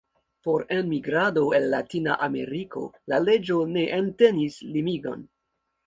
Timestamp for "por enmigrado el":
0.45-1.67